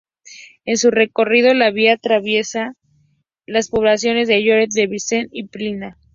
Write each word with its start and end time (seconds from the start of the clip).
En 0.65 0.77
su 0.77 0.89
recorrido 0.89 1.53
la 1.53 1.69
vía 1.69 1.93
atraviesa 1.93 2.73
las 3.45 3.69
poblaciones 3.69 4.27
de 4.27 4.41
Lloret 4.43 4.71
de 4.71 4.87
Vistalegre 4.87 5.29
y 5.31 5.45
Pina. 5.47 5.99